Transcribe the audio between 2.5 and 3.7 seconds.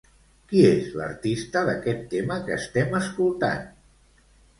estem escoltant?